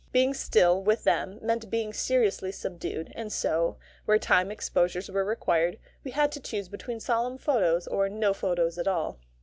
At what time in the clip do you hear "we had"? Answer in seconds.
6.03-6.31